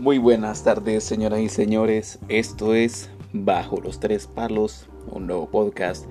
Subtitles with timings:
[0.00, 2.20] Muy buenas tardes, señoras y señores.
[2.30, 6.06] Esto es Bajo los Tres Palos, un nuevo podcast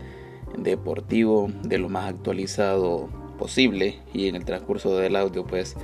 [0.56, 5.76] deportivo de lo más actualizado posible y en el transcurso del audio, pues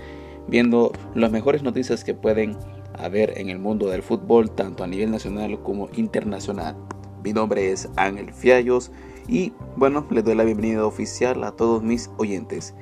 [0.47, 2.55] viendo las mejores noticias que pueden
[2.93, 6.75] haber en el mundo del fútbol, tanto a nivel nacional como internacional.
[7.23, 8.91] Mi nombre es Ángel Fiallos
[9.27, 12.75] y bueno, les doy la bienvenida oficial a todos mis oyentes.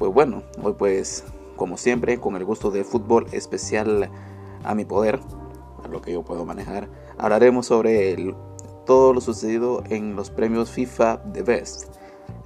[0.00, 1.22] Pues bueno, hoy pues
[1.54, 4.10] como siempre con el gusto de fútbol especial
[4.64, 5.20] a mi poder,
[5.84, 8.34] a lo que yo puedo manejar, hablaremos sobre
[8.86, 11.94] todo lo sucedido en los premios FIFA The Best,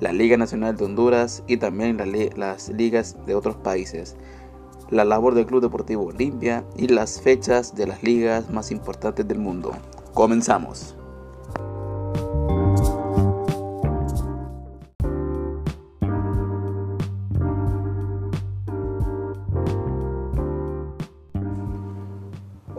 [0.01, 1.97] la Liga Nacional de Honduras y también
[2.37, 4.17] las ligas de otros países,
[4.91, 9.39] la labor del Club Deportivo Olimpia y las fechas de las ligas más importantes del
[9.39, 9.73] mundo.
[10.15, 10.98] Comenzamos.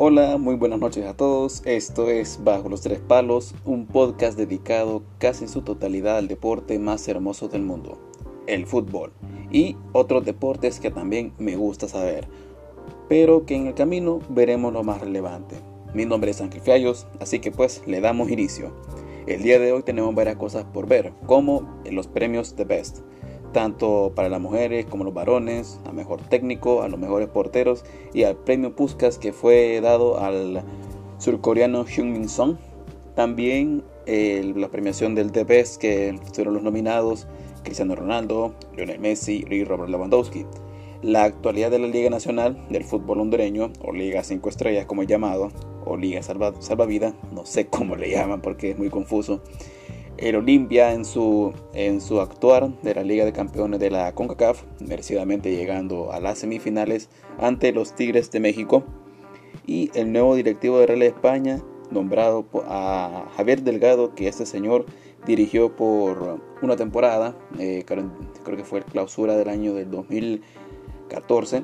[0.01, 1.61] Hola, muy buenas noches a todos.
[1.65, 6.79] Esto es Bajo los Tres Palos, un podcast dedicado casi en su totalidad al deporte
[6.79, 7.97] más hermoso del mundo,
[8.47, 9.11] el fútbol,
[9.51, 12.29] y otros deportes que también me gusta saber,
[13.09, 15.57] pero que en el camino veremos lo más relevante.
[15.93, 18.71] Mi nombre es Ángel Fiallos, así que pues le damos inicio.
[19.27, 22.99] El día de hoy tenemos varias cosas por ver, como los premios The Best
[23.51, 27.83] tanto para las mujeres como los varones, a mejor técnico, a los mejores porteros
[28.13, 30.63] y al premio Puskas que fue dado al
[31.17, 32.57] surcoreano Hyun Min Song.
[33.15, 37.27] También la premiación del The Best que fueron los nominados
[37.63, 40.45] Cristiano Ronaldo, Lionel Messi y Robert Lewandowski.
[41.01, 45.07] La actualidad de la Liga Nacional del Fútbol Hondureño, o Liga 5 Estrellas como es
[45.07, 45.51] llamado,
[45.85, 46.53] o Liga Salva,
[47.31, 49.41] no sé cómo le llaman porque es muy confuso
[50.21, 54.63] el Olimpia en su, en su actuar de la Liga de Campeones de la CONCACAF,
[54.85, 58.83] merecidamente llegando a las semifinales ante los Tigres de México.
[59.65, 64.85] Y el nuevo directivo de Real España, nombrado a Javier Delgado, que este señor
[65.25, 68.11] dirigió por una temporada, eh, creo,
[68.57, 71.63] que fue la clausura del año del 2014,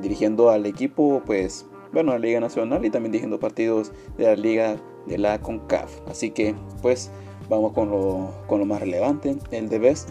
[0.00, 4.36] dirigiendo al equipo, pues, bueno, a la Liga Nacional y también dirigiendo partidos de la
[4.36, 4.76] Liga
[5.06, 6.02] de la CONCAF.
[6.08, 7.10] Así que, pues,
[7.48, 10.10] Vamos con lo, con lo más relevante, el de Best.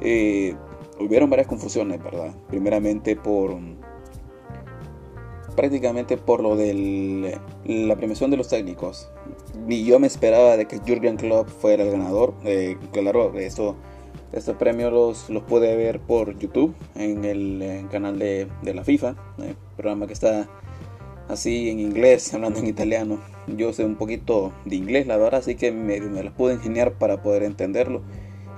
[0.00, 0.54] Eh,
[1.00, 2.34] hubieron varias confusiones, ¿verdad?
[2.48, 3.56] Primeramente por
[5.56, 9.10] prácticamente por lo de la premiación de los técnicos.
[9.66, 12.34] Y yo me esperaba de que Jurgen Klopp fuera el ganador.
[12.44, 13.74] Eh, claro, esto,
[14.32, 19.16] estos premios los, los pude ver por YouTube en el, canal de, de, la FIFA,
[19.38, 20.46] el programa que está
[21.28, 23.20] así en inglés, hablando en italiano.
[23.46, 27.22] Yo sé un poquito de inglés, la verdad, así que me, las pude ingeniar para
[27.22, 28.02] poder entenderlo.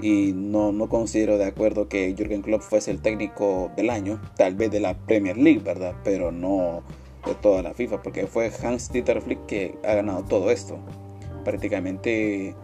[0.01, 4.55] Y no, no considero de acuerdo que Jürgen Klopp fuese el técnico del año, tal
[4.55, 5.95] vez de la Premier League, ¿verdad?
[6.05, 6.83] Pero no
[7.27, 10.79] de toda la FIFA, porque fue Hans Dieter Flick que ha ganado todo esto.
[11.45, 12.55] Prácticamente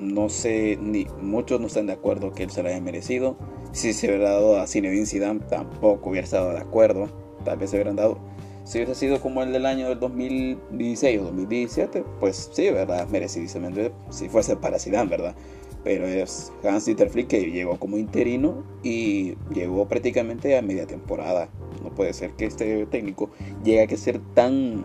[0.00, 3.36] no sé, ni muchos no están de acuerdo que él se lo haya merecido.
[3.72, 7.08] Si se hubiera dado a Zinedine Zidane, tampoco hubiera estado de acuerdo.
[7.44, 8.18] Tal vez se hubieran dado
[8.64, 13.08] si hubiese sido como el del año del 2016 o 2017, pues sí, ¿verdad?
[13.08, 15.34] Merecidísimamente, si fuese para Zidane, ¿verdad?
[15.82, 21.48] Pero es Hans-Dieter Flick que llegó como interino y llegó prácticamente a media temporada.
[21.82, 23.30] No puede ser que este técnico
[23.64, 24.84] llegue a ser tan...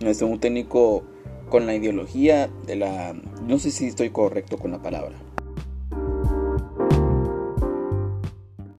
[0.00, 1.04] Es un técnico
[1.50, 3.14] con la ideología de la...
[3.46, 5.31] No sé si estoy correcto con la palabra